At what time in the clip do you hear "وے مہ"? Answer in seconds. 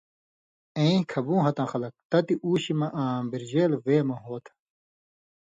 3.85-4.15